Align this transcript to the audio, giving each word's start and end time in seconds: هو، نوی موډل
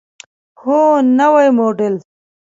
هو، 0.61 0.81
نوی 1.19 1.47
موډل 1.57 1.95